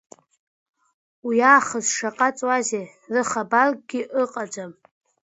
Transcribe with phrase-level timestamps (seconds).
[1.25, 4.71] Уиаахыс шаҟа ҵуазеи, рыхабаркгьы ыҟаӡам…